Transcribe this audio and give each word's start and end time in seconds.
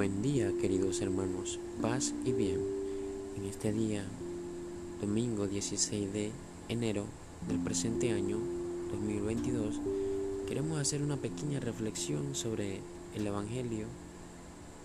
Buen 0.00 0.22
día 0.22 0.50
queridos 0.58 1.02
hermanos, 1.02 1.58
paz 1.82 2.14
y 2.24 2.32
bien. 2.32 2.58
En 3.36 3.44
este 3.44 3.70
día, 3.70 4.02
domingo 4.98 5.46
16 5.46 6.10
de 6.10 6.32
enero 6.70 7.04
del 7.46 7.58
presente 7.58 8.10
año 8.10 8.38
2022, 8.92 9.78
queremos 10.48 10.80
hacer 10.80 11.02
una 11.02 11.18
pequeña 11.18 11.60
reflexión 11.60 12.34
sobre 12.34 12.80
el 13.14 13.26
Evangelio 13.26 13.88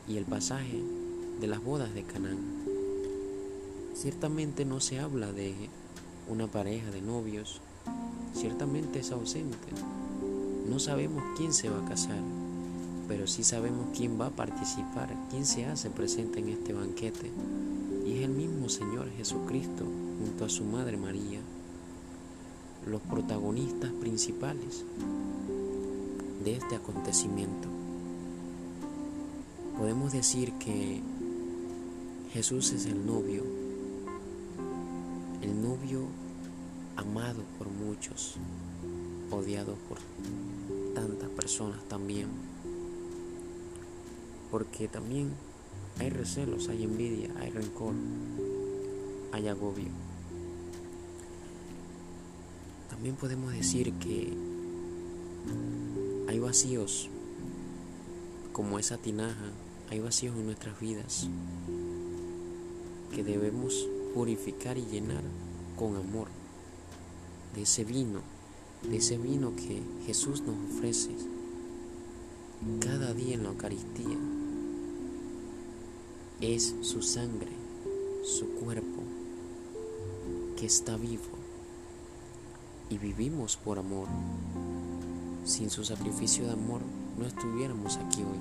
y 0.05 0.17
el 0.17 0.25
pasaje 0.25 0.83
de 1.39 1.47
las 1.47 1.63
bodas 1.63 1.93
de 1.93 2.03
Canaán. 2.03 2.65
Ciertamente 3.93 4.65
no 4.65 4.81
se 4.81 4.99
habla 4.99 5.31
de 5.31 5.53
una 6.27 6.47
pareja 6.47 6.91
de 6.91 7.01
novios, 7.01 7.61
ciertamente 8.33 8.99
es 8.99 9.11
ausente. 9.11 9.69
No 10.69 10.77
sabemos 10.77 11.23
quién 11.37 11.53
se 11.53 11.69
va 11.69 11.85
a 11.85 11.87
casar 11.87 12.19
pero 13.07 13.27
sí 13.27 13.43
sabemos 13.43 13.87
quién 13.95 14.19
va 14.19 14.27
a 14.27 14.35
participar, 14.35 15.13
quién 15.29 15.45
se 15.45 15.65
hace 15.65 15.89
presente 15.89 16.39
en 16.39 16.49
este 16.49 16.73
banquete. 16.73 17.31
Y 18.05 18.17
es 18.17 18.23
el 18.23 18.31
mismo 18.31 18.69
Señor 18.69 19.09
Jesucristo 19.17 19.85
junto 20.19 20.45
a 20.45 20.49
su 20.49 20.63
Madre 20.63 20.97
María, 20.97 21.39
los 22.87 23.01
protagonistas 23.01 23.91
principales 23.93 24.83
de 26.43 26.55
este 26.55 26.75
acontecimiento. 26.75 27.67
Podemos 29.77 30.13
decir 30.13 30.53
que 30.53 31.01
Jesús 32.31 32.71
es 32.71 32.85
el 32.85 33.05
novio, 33.05 33.43
el 35.41 35.61
novio 35.61 36.07
amado 36.95 37.43
por 37.57 37.69
muchos, 37.69 38.35
odiado 39.31 39.75
por 39.89 39.97
tantas 40.93 41.29
personas 41.29 41.83
también 41.89 42.54
porque 44.51 44.87
también 44.87 45.31
hay 45.99 46.09
recelos, 46.09 46.69
hay 46.69 46.83
envidia, 46.83 47.29
hay 47.39 47.49
rencor, 47.49 47.93
hay 49.31 49.47
agobio. 49.47 49.89
También 52.89 53.15
podemos 53.15 53.53
decir 53.53 53.93
que 53.93 54.33
hay 56.27 56.39
vacíos, 56.39 57.09
como 58.51 58.79
esa 58.79 58.97
tinaja, 58.97 59.51
hay 59.89 59.99
vacíos 59.99 60.35
en 60.35 60.45
nuestras 60.45 60.79
vidas 60.79 61.27
que 63.13 63.23
debemos 63.23 63.87
purificar 64.13 64.77
y 64.77 64.85
llenar 64.85 65.23
con 65.77 65.95
amor 65.95 66.27
de 67.53 67.61
ese 67.63 67.83
vino, 67.83 68.21
de 68.89 68.97
ese 68.97 69.17
vino 69.17 69.55
que 69.55 69.81
Jesús 70.05 70.41
nos 70.41 70.55
ofrece 70.73 71.34
cada 72.79 73.13
día 73.13 73.35
en 73.35 73.43
la 73.43 73.49
Eucaristía 73.49 74.17
es 76.41 76.75
su 76.81 77.03
sangre, 77.03 77.51
su 78.23 78.49
cuerpo, 78.55 79.03
que 80.57 80.65
está 80.65 80.97
vivo. 80.97 81.23
Y 82.89 82.97
vivimos 82.97 83.55
por 83.57 83.77
amor. 83.77 84.07
Sin 85.43 85.69
su 85.69 85.83
sacrificio 85.83 86.45
de 86.45 86.53
amor 86.53 86.81
no 87.19 87.27
estuviéramos 87.27 87.97
aquí 87.97 88.23
hoy. 88.23 88.39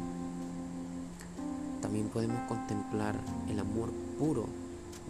También 1.82 2.08
podemos 2.08 2.48
contemplar 2.48 3.20
el 3.50 3.58
amor 3.58 3.92
puro 4.18 4.46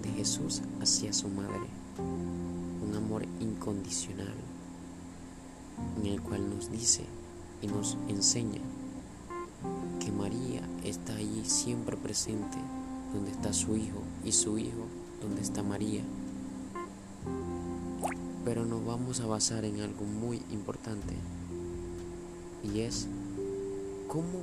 de 0.03 0.11
Jesús 0.11 0.61
hacia 0.81 1.13
su 1.13 1.29
madre. 1.29 1.69
Un 1.99 2.97
amor 2.97 3.25
incondicional 3.39 4.35
en 6.01 6.07
el 6.07 6.21
cual 6.21 6.51
nos 6.51 6.71
dice 6.73 7.05
y 7.63 7.69
nos 7.69 7.97
enseña 8.09 8.61
que 10.01 10.13
María 10.13 10.63
está 10.85 11.15
allí 11.17 11.43
siempre 11.45 11.97
presente, 11.97 12.59
donde 13.13 13.31
está 13.31 13.53
su 13.53 13.77
hijo 13.77 14.03
y 14.25 14.33
su 14.33 14.59
hijo 14.59 14.87
donde 15.23 15.43
está 15.43 15.63
María. 15.63 16.03
Pero 18.45 18.67
nos 18.67 18.85
vamos 18.85 19.21
a 19.21 19.27
basar 19.27 19.65
en 19.65 19.81
algo 19.81 20.05
muy 20.05 20.43
importante 20.51 21.15
y 22.63 22.81
es 22.81 23.07
cómo 24.09 24.43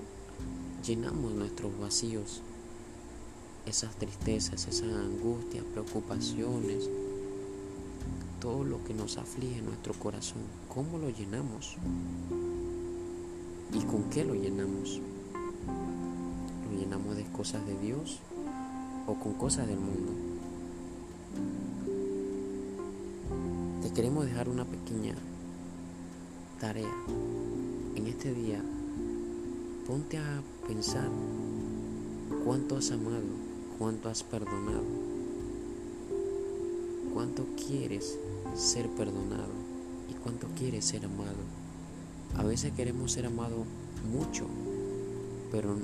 llenamos 0.85 1.31
nuestros 1.34 1.78
vacíos, 1.79 2.41
esas 3.66 3.96
tristezas, 3.96 4.67
esas 4.67 4.94
angustias, 4.94 5.63
preocupaciones, 5.72 6.90
todo 8.40 8.63
lo 8.63 8.84
que 8.84 8.96
nos 8.96 9.17
aflige 9.17 9.62
nuestro 9.62 9.94
corazón, 9.94 10.41
cómo 10.67 10.97
lo 10.97 11.09
llenamos 11.09 11.75
y 13.73 13.79
con 13.85 14.09
qué 14.09 14.25
lo 14.25 14.34
llenamos 14.34 15.00
llenamos 16.77 17.16
de 17.16 17.23
cosas 17.25 17.66
de 17.66 17.77
Dios 17.79 18.19
o 19.07 19.16
con 19.16 19.33
cosas 19.33 19.67
del 19.67 19.79
mundo. 19.79 20.11
Te 23.81 23.91
queremos 23.91 24.25
dejar 24.25 24.49
una 24.49 24.66
pequeña 24.66 25.16
tarea. 26.59 26.94
En 27.95 28.07
este 28.07 28.33
día, 28.33 28.61
ponte 29.88 30.17
a 30.17 30.41
pensar 30.67 31.09
cuánto 32.45 32.78
has 32.78 32.91
amado, 32.91 33.25
cuánto 33.78 34.09
has 34.09 34.23
perdonado, 34.23 34.85
cuánto 37.13 37.45
quieres 37.55 38.17
ser 38.55 38.88
perdonado 38.89 39.51
y 40.09 40.13
cuánto 40.13 40.47
quieres 40.57 40.85
ser 40.85 41.05
amado. 41.05 41.41
A 42.38 42.43
veces 42.43 42.72
queremos 42.73 43.11
ser 43.11 43.25
amados 43.25 43.66
mucho, 44.11 44.45
pero 45.51 45.75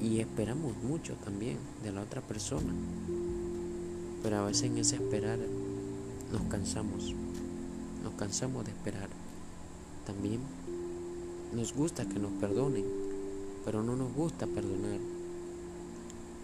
y 0.00 0.20
esperamos 0.20 0.76
mucho 0.82 1.14
también 1.24 1.58
de 1.82 1.92
la 1.92 2.02
otra 2.02 2.20
persona. 2.20 2.72
Pero 4.22 4.36
a 4.38 4.44
veces 4.46 4.64
en 4.64 4.78
ese 4.78 4.96
esperar 4.96 5.38
nos 6.32 6.42
cansamos, 6.42 7.14
nos 8.02 8.14
cansamos 8.14 8.64
de 8.64 8.70
esperar. 8.70 9.08
También 10.06 10.40
nos 11.54 11.74
gusta 11.74 12.08
que 12.08 12.18
nos 12.18 12.32
perdonen, 12.32 12.84
pero 13.64 13.82
no 13.82 13.96
nos 13.96 14.12
gusta 14.14 14.46
perdonar. 14.46 14.98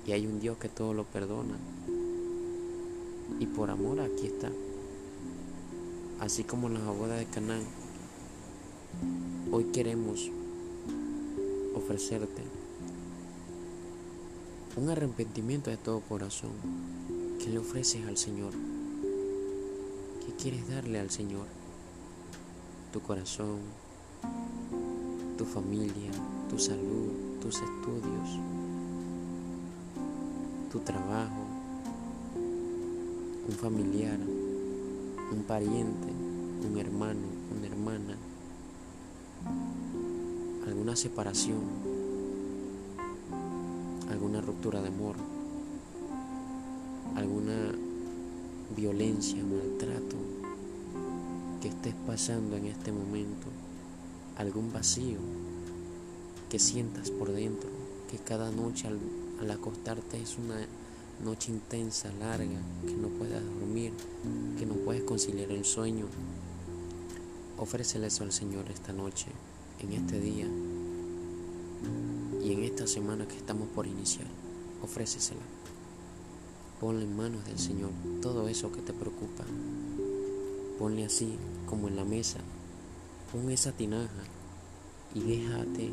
Y 0.06 0.12
hay 0.12 0.26
un 0.26 0.40
Dios 0.40 0.58
que 0.58 0.68
todo 0.68 0.94
lo 0.94 1.04
perdona. 1.04 1.56
Y 3.38 3.46
por 3.46 3.70
amor 3.70 4.00
aquí 4.00 4.26
está. 4.26 4.50
Así 6.20 6.44
como 6.44 6.68
en 6.68 6.74
la 6.74 6.90
boda 6.90 7.14
de 7.14 7.26
Canaán, 7.26 7.64
hoy 9.50 9.64
queremos 9.64 10.30
ofrecerte 11.74 12.42
un 14.76 14.88
arrepentimiento 14.88 15.70
de 15.70 15.76
todo 15.76 16.00
corazón 16.00 16.52
que 17.38 17.50
le 17.50 17.58
ofreces 17.58 18.06
al 18.06 18.16
Señor. 18.16 18.52
¿Qué 20.24 20.32
quieres 20.34 20.68
darle 20.68 20.98
al 20.98 21.10
Señor? 21.10 21.46
Tu 22.92 23.00
corazón, 23.00 23.58
tu 25.36 25.44
familia, 25.44 26.10
tu 26.48 26.58
salud, 26.58 27.10
tus 27.40 27.56
estudios, 27.56 28.38
tu 30.70 30.78
trabajo, 30.80 31.46
un 33.48 33.54
familiar, 33.54 34.18
un 35.32 35.42
pariente, 35.46 36.08
un 36.66 36.78
hermano, 36.78 37.26
una 37.54 37.66
hermana, 37.66 38.16
alguna 40.66 40.96
separación 40.96 41.92
alguna 44.12 44.40
ruptura 44.40 44.80
de 44.80 44.88
amor, 44.88 45.16
alguna 47.16 47.72
violencia, 48.76 49.42
maltrato 49.42 50.16
que 51.60 51.68
estés 51.68 51.94
pasando 52.06 52.56
en 52.56 52.66
este 52.66 52.92
momento, 52.92 53.48
algún 54.36 54.72
vacío 54.72 55.18
que 56.50 56.58
sientas 56.58 57.10
por 57.10 57.32
dentro, 57.32 57.70
que 58.10 58.18
cada 58.18 58.50
noche 58.50 58.88
al, 58.88 59.50
acostarte 59.50 60.20
es 60.20 60.38
una 60.38 60.66
noche 61.24 61.50
intensa, 61.50 62.12
larga, 62.20 62.60
que 62.86 62.94
no 62.94 63.08
puedas 63.08 63.42
dormir, 63.42 63.92
que 64.58 64.66
no 64.66 64.74
puedes 64.74 65.02
conciliar 65.02 65.50
el 65.50 65.64
sueño. 65.64 66.06
Ofrécele 67.58 68.06
eso 68.06 68.24
al 68.24 68.32
Señor 68.32 68.70
esta 68.70 68.92
noche, 68.92 69.26
en 69.80 69.92
este 69.92 70.20
día 70.20 70.46
y 72.42 72.52
en 72.52 72.64
esta 72.64 72.86
semana 72.86 73.26
que 73.26 73.36
estamos 73.36 73.68
por 73.68 73.86
iniciar, 73.86 74.26
ofrécesela. 74.82 75.42
Ponle 76.80 77.04
en 77.04 77.16
manos 77.16 77.44
del 77.44 77.58
Señor 77.58 77.90
todo 78.20 78.48
eso 78.48 78.72
que 78.72 78.80
te 78.80 78.92
preocupa. 78.92 79.44
Ponle 80.78 81.04
así 81.04 81.36
como 81.66 81.86
en 81.86 81.96
la 81.96 82.04
mesa. 82.04 82.40
Pon 83.30 83.50
esa 83.50 83.70
tinaja 83.72 84.24
y 85.14 85.20
déjate 85.20 85.90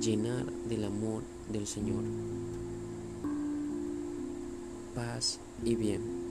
llenar 0.00 0.44
del 0.68 0.84
amor 0.84 1.22
del 1.50 1.66
Señor. 1.66 2.04
Paz 4.94 5.40
y 5.64 5.74
bien. 5.74 6.23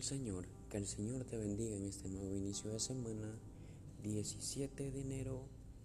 El 0.00 0.04
Señor, 0.04 0.46
que 0.70 0.78
el 0.78 0.86
Señor 0.86 1.24
te 1.24 1.36
bendiga 1.36 1.76
en 1.76 1.84
este 1.84 2.08
nuevo 2.08 2.34
inicio 2.34 2.70
de 2.70 2.80
semana, 2.80 3.38
17 4.02 4.90
de 4.90 4.98
enero 5.02 5.42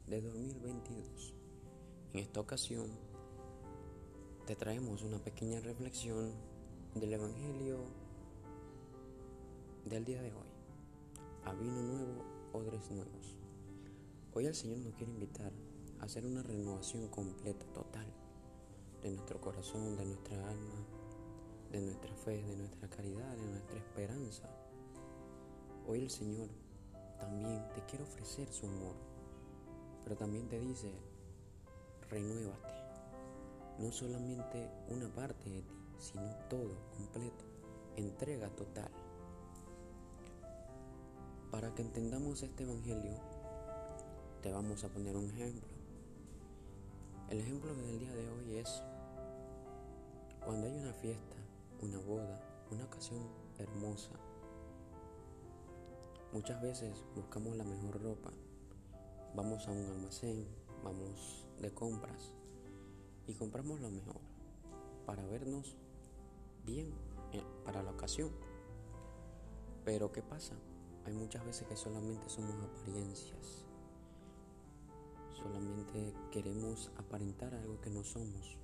de 0.08 0.22
2022. 0.22 1.34
En 2.14 2.20
esta 2.22 2.40
ocasión 2.40 2.88
te 4.48 4.56
traemos 4.56 5.04
una 5.04 5.20
pequeña 5.20 5.60
reflexión 5.60 6.32
del 6.94 7.12
Evangelio 7.12 7.80
del 9.84 10.06
día 10.06 10.22
de 10.22 10.32
hoy. 10.32 10.48
A 11.44 11.54
vino 11.54 11.82
nuevo, 11.82 12.24
odres 12.54 12.90
nuevos. 12.92 13.36
Hoy 14.34 14.46
el 14.46 14.56
Señor 14.56 14.78
nos 14.78 14.94
quiere 14.94 15.12
invitar 15.12 15.52
a 16.00 16.06
hacer 16.06 16.26
una 16.26 16.42
renovación 16.42 17.10
completa, 17.10 17.66
total, 17.74 18.08
de 19.02 19.12
nuestro 19.12 19.42
corazón, 19.42 19.98
de 19.98 20.06
nuestra 20.06 20.38
alma, 20.50 20.85
de 21.76 21.82
nuestra 21.82 22.16
fe, 22.16 22.42
de 22.42 22.56
nuestra 22.56 22.90
caridad, 22.90 23.36
de 23.36 23.48
nuestra 23.48 23.78
esperanza. 23.78 24.44
Hoy 25.86 26.04
el 26.04 26.10
Señor 26.10 26.48
también 27.20 27.68
te 27.74 27.82
quiere 27.82 28.06
ofrecer 28.06 28.48
su 28.48 28.66
amor, 28.68 28.96
pero 30.02 30.16
también 30.16 30.48
te 30.48 30.58
dice, 30.58 30.90
renuévate. 32.10 32.74
No 33.78 33.92
solamente 33.92 34.70
una 34.88 35.14
parte 35.14 35.50
de 35.50 35.62
ti, 35.64 35.76
sino 36.00 36.34
todo, 36.50 36.78
completo, 36.96 37.44
entrega 37.98 38.48
total. 38.52 38.90
Para 41.52 41.76
que 41.76 41.82
entendamos 41.82 42.42
este 42.42 42.64
Evangelio, 42.64 43.20
te 44.42 44.50
vamos 44.50 44.82
a 44.86 44.88
poner 44.88 45.18
un 45.18 45.30
ejemplo. 45.30 45.68
El 47.30 47.42
ejemplo 47.42 47.76
del 47.76 48.00
día 48.00 48.14
de 48.14 48.30
hoy 48.30 48.56
es 48.60 48.82
cuando 50.40 50.68
hay 50.68 50.74
una 50.78 50.94
fiesta 50.94 51.36
una 51.82 52.00
boda, 52.00 52.42
una 52.72 52.86
ocasión 52.86 53.28
hermosa. 53.58 54.12
Muchas 56.32 56.62
veces 56.62 57.04
buscamos 57.16 57.56
la 57.56 57.64
mejor 57.64 58.02
ropa, 58.02 58.32
vamos 59.36 59.68
a 59.68 59.72
un 59.72 59.86
almacén, 59.86 60.48
vamos 60.84 61.48
de 61.62 61.74
compras 61.74 62.34
y 63.28 63.34
compramos 63.34 63.80
lo 63.80 63.90
mejor 63.90 64.20
para 65.06 65.26
vernos 65.26 65.78
bien 66.66 66.94
eh, 67.32 67.44
para 67.64 67.84
la 67.84 67.92
ocasión. 67.92 68.32
Pero 69.84 70.12
¿qué 70.12 70.22
pasa? 70.22 70.56
Hay 71.06 71.14
muchas 71.14 71.46
veces 71.46 71.68
que 71.68 71.76
solamente 71.76 72.28
somos 72.30 72.56
apariencias. 72.64 73.66
Solamente 75.34 76.14
queremos 76.32 76.92
aparentar 76.98 77.54
algo 77.54 77.80
que 77.80 77.92
no 77.92 78.04
somos. 78.04 78.58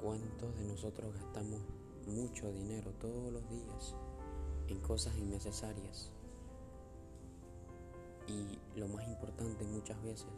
¿Cuántos 0.00 0.56
de 0.56 0.64
nosotros 0.64 1.12
gastamos 1.14 1.60
mucho 2.06 2.52
dinero 2.52 2.92
todos 3.00 3.32
los 3.32 3.48
días 3.48 3.94
en 4.68 4.80
cosas 4.80 5.16
innecesarias. 5.16 6.10
Y 8.26 8.58
lo 8.78 8.88
más 8.88 9.06
importante 9.08 9.64
muchas 9.64 10.00
veces, 10.02 10.28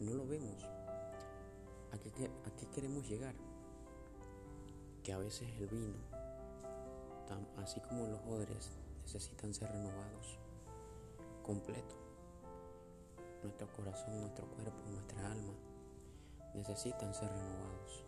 no 0.00 0.12
lo 0.12 0.26
vemos. 0.26 0.62
¿A 1.92 1.98
qué, 1.98 2.10
a 2.44 2.50
qué 2.56 2.66
queremos 2.74 3.08
llegar? 3.08 3.34
Que 5.02 5.12
a 5.12 5.18
veces 5.18 5.48
el 5.58 5.68
vino, 5.68 5.96
así 7.56 7.80
como 7.80 8.06
los 8.06 8.20
odres, 8.26 8.70
necesitan 9.02 9.54
ser 9.54 9.70
renovados 9.70 10.38
completo. 11.42 11.94
Nuestro 13.42 13.68
corazón, 13.72 14.20
nuestro 14.20 14.46
cuerpo, 14.46 14.90
nuestra 14.90 15.30
alma 15.30 15.52
necesitan 16.54 17.12
ser 17.14 17.28
renovados. 17.28 18.04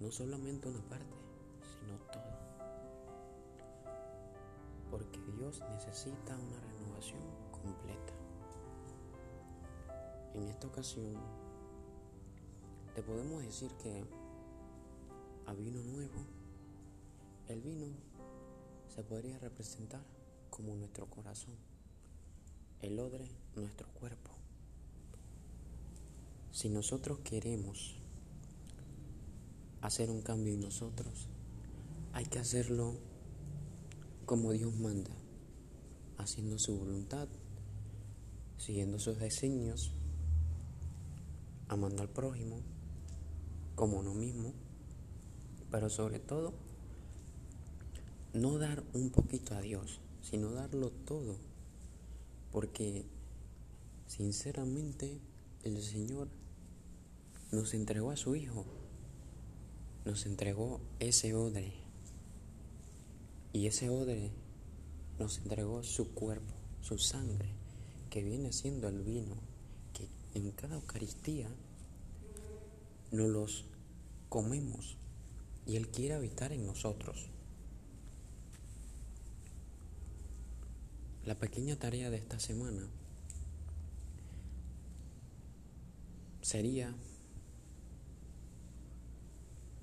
No 0.00 0.10
solamente 0.10 0.66
una 0.68 0.80
parte, 0.88 1.14
sino 1.62 1.98
todo. 2.10 2.40
Porque 4.90 5.20
Dios 5.36 5.60
necesita 5.70 6.36
una 6.36 6.58
renovación 6.58 7.20
completa. 7.52 8.14
En 10.34 10.48
esta 10.48 10.66
ocasión, 10.66 11.14
te 12.94 13.02
podemos 13.02 13.42
decir 13.42 13.70
que 13.82 14.04
a 15.46 15.52
vino 15.52 15.82
nuevo, 15.82 16.24
el 17.48 17.60
vino 17.60 17.86
se 18.88 19.02
podría 19.02 19.38
representar 19.38 20.02
como 20.48 20.74
nuestro 20.76 21.06
corazón, 21.10 21.56
el 22.80 22.98
odre 22.98 23.28
nuestro 23.54 23.88
cuerpo. 23.88 24.30
Si 26.52 26.68
nosotros 26.68 27.18
queremos 27.20 27.96
hacer 29.80 30.10
un 30.10 30.22
cambio 30.22 30.54
en 30.54 30.60
nosotros, 30.60 31.28
hay 32.12 32.26
que 32.26 32.38
hacerlo 32.38 32.94
como 34.26 34.52
Dios 34.52 34.74
manda, 34.74 35.10
haciendo 36.18 36.58
su 36.58 36.78
voluntad, 36.78 37.28
siguiendo 38.58 38.98
sus 38.98 39.18
designios, 39.18 39.92
amando 41.68 42.02
al 42.02 42.08
prójimo 42.08 42.60
como 43.74 44.00
uno 44.00 44.14
mismo, 44.14 44.52
pero 45.70 45.88
sobre 45.88 46.18
todo 46.18 46.52
no 48.34 48.58
dar 48.58 48.84
un 48.92 49.10
poquito 49.10 49.54
a 49.54 49.60
Dios, 49.60 50.00
sino 50.20 50.50
darlo 50.50 50.90
todo, 50.90 51.36
porque 52.52 53.04
sinceramente 54.06 55.18
el 55.64 55.80
Señor 55.82 56.28
nos 57.50 57.74
entregó 57.74 58.10
a 58.10 58.16
su 58.16 58.36
Hijo 58.36 58.64
nos 60.04 60.26
entregó 60.26 60.80
ese 60.98 61.34
odre. 61.34 61.72
Y 63.52 63.66
ese 63.66 63.90
odre 63.90 64.30
nos 65.18 65.38
entregó 65.38 65.82
su 65.82 66.14
cuerpo, 66.14 66.54
su 66.80 66.98
sangre, 66.98 67.50
que 68.08 68.22
viene 68.22 68.52
siendo 68.52 68.88
el 68.88 69.02
vino, 69.02 69.36
que 69.92 70.08
en 70.34 70.50
cada 70.52 70.76
Eucaristía 70.76 71.48
nos 73.10 73.28
los 73.28 73.64
comemos 74.28 74.96
y 75.66 75.76
Él 75.76 75.88
quiere 75.88 76.14
habitar 76.14 76.52
en 76.52 76.66
nosotros. 76.66 77.28
La 81.24 81.38
pequeña 81.38 81.76
tarea 81.76 82.10
de 82.10 82.16
esta 82.16 82.40
semana 82.40 82.88
sería 86.40 86.94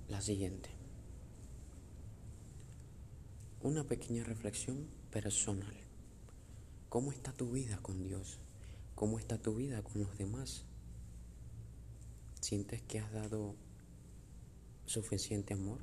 la 0.09 0.21
siguiente. 0.21 0.69
Una 3.61 3.83
pequeña 3.83 4.23
reflexión 4.23 4.87
personal. 5.11 5.75
¿Cómo 6.89 7.11
está 7.11 7.33
tu 7.33 7.51
vida 7.51 7.77
con 7.81 8.03
Dios? 8.03 8.39
¿Cómo 8.95 9.19
está 9.19 9.37
tu 9.37 9.55
vida 9.55 9.81
con 9.83 10.01
los 10.01 10.17
demás? 10.17 10.63
¿Sientes 12.39 12.81
que 12.81 12.99
has 12.99 13.11
dado 13.11 13.55
suficiente 14.85 15.53
amor? 15.53 15.79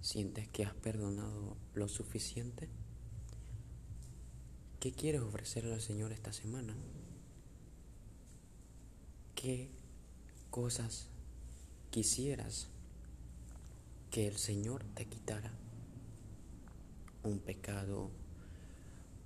¿Sientes 0.00 0.48
que 0.48 0.64
has 0.64 0.74
perdonado 0.74 1.56
lo 1.74 1.88
suficiente? 1.88 2.68
¿Qué 4.78 4.92
quieres 4.92 5.22
ofrecerle 5.22 5.74
al 5.74 5.80
Señor 5.80 6.12
esta 6.12 6.32
semana? 6.32 6.76
¿Qué 9.34 9.70
cosas 10.50 11.08
quisieras 11.90 12.68
que 14.16 14.26
el 14.26 14.38
Señor 14.38 14.82
te 14.94 15.04
quitara 15.04 15.52
un 17.22 17.38
pecado, 17.38 18.10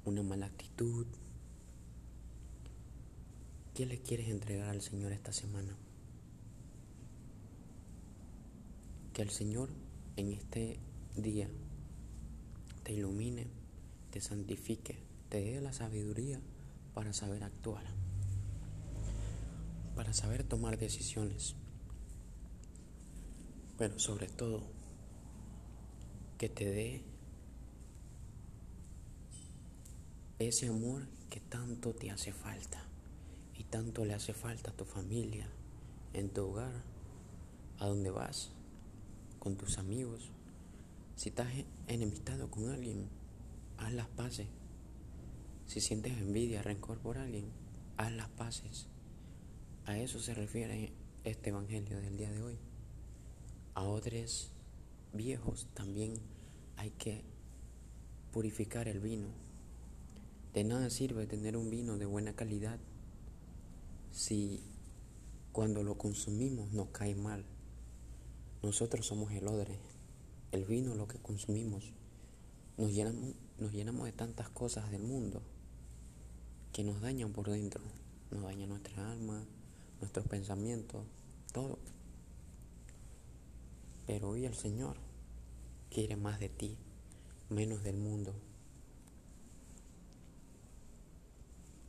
una 0.04 0.24
mala 0.24 0.46
actitud. 0.46 1.06
¿Qué 3.72 3.86
le 3.86 4.02
quieres 4.02 4.30
entregar 4.30 4.68
al 4.68 4.82
Señor 4.82 5.12
esta 5.12 5.32
semana? 5.32 5.76
Que 9.12 9.22
el 9.22 9.30
Señor 9.30 9.68
en 10.16 10.32
este 10.32 10.80
día 11.14 11.48
te 12.82 12.92
ilumine, 12.92 13.46
te 14.10 14.20
santifique, 14.20 14.98
te 15.28 15.40
dé 15.40 15.60
la 15.60 15.72
sabiduría 15.72 16.40
para 16.94 17.12
saber 17.12 17.44
actuar, 17.44 17.84
para 19.94 20.12
saber 20.12 20.42
tomar 20.42 20.78
decisiones, 20.78 21.54
pero 23.78 23.96
sobre 24.00 24.26
todo 24.26 24.79
que 26.40 26.48
te 26.48 26.64
dé 26.64 27.02
ese 30.38 30.68
amor 30.68 31.06
que 31.28 31.38
tanto 31.38 31.92
te 31.92 32.10
hace 32.10 32.32
falta 32.32 32.82
y 33.58 33.64
tanto 33.64 34.06
le 34.06 34.14
hace 34.14 34.32
falta 34.32 34.70
a 34.70 34.74
tu 34.74 34.86
familia, 34.86 35.46
en 36.14 36.30
tu 36.30 36.46
hogar, 36.46 36.82
a 37.78 37.86
donde 37.88 38.10
vas, 38.10 38.52
con 39.38 39.58
tus 39.58 39.76
amigos. 39.76 40.30
Si 41.14 41.28
estás 41.28 41.48
enemistado 41.88 42.50
con 42.50 42.70
alguien, 42.70 43.10
haz 43.76 43.92
las 43.92 44.08
paces. 44.08 44.48
Si 45.66 45.82
sientes 45.82 46.16
envidia, 46.16 46.62
rencor 46.62 47.00
por 47.00 47.18
alguien, 47.18 47.50
haz 47.98 48.12
las 48.12 48.30
paces. 48.30 48.86
A 49.84 49.98
eso 49.98 50.18
se 50.18 50.32
refiere 50.32 50.94
este 51.22 51.50
Evangelio 51.50 52.00
del 52.00 52.16
día 52.16 52.30
de 52.30 52.42
hoy. 52.42 52.58
A 53.74 53.82
otros 53.82 54.54
viejos 55.12 55.66
también 55.74 56.14
hay 56.76 56.90
que 56.90 57.22
purificar 58.32 58.88
el 58.88 59.00
vino. 59.00 59.28
De 60.54 60.64
nada 60.64 60.90
sirve 60.90 61.26
tener 61.26 61.56
un 61.56 61.70
vino 61.70 61.98
de 61.98 62.06
buena 62.06 62.34
calidad 62.34 62.78
si 64.10 64.62
cuando 65.52 65.82
lo 65.82 65.96
consumimos 65.96 66.72
nos 66.72 66.88
cae 66.88 67.14
mal. 67.14 67.44
Nosotros 68.62 69.06
somos 69.06 69.32
el 69.32 69.46
odre, 69.46 69.78
el 70.52 70.64
vino 70.64 70.94
lo 70.94 71.06
que 71.06 71.18
consumimos. 71.18 71.92
Nos 72.76 72.92
llenamos, 72.92 73.34
nos 73.58 73.72
llenamos 73.72 74.06
de 74.06 74.12
tantas 74.12 74.48
cosas 74.48 74.90
del 74.90 75.02
mundo 75.02 75.42
que 76.72 76.84
nos 76.84 77.00
dañan 77.00 77.32
por 77.32 77.50
dentro, 77.50 77.82
nos 78.30 78.42
daña 78.42 78.66
nuestra 78.66 79.12
alma, 79.12 79.44
nuestros 80.00 80.26
pensamientos, 80.26 81.04
todo. 81.52 81.78
Pero 84.10 84.30
hoy 84.30 84.44
el 84.44 84.56
Señor 84.56 84.96
quiere 85.88 86.16
más 86.16 86.40
de 86.40 86.48
ti, 86.48 86.76
menos 87.48 87.84
del 87.84 87.96
mundo. 87.96 88.34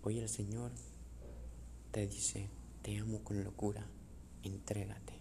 Hoy 0.04 0.20
el 0.20 0.30
Señor 0.30 0.72
te 1.90 2.06
dice, 2.06 2.48
te 2.84 2.96
amo 3.00 3.24
con 3.24 3.44
locura, 3.44 3.88
entrégate. 4.44 5.16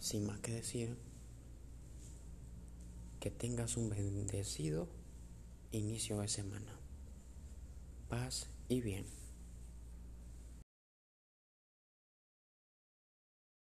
Sin 0.00 0.26
más 0.26 0.40
que 0.40 0.50
decir, 0.50 0.96
que 3.20 3.30
tengas 3.30 3.76
un 3.76 3.88
bendecido 3.88 4.88
inicio 5.70 6.18
de 6.18 6.26
semana. 6.26 6.76
Paz 8.08 8.48
y 8.68 8.80
bien. 8.80 9.19